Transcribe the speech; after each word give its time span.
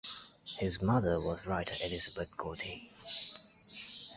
His 0.57 0.81
mother 0.81 1.19
was 1.19 1.45
writer 1.45 1.75
Elizabeth 1.85 2.35
Goudie. 2.35 2.89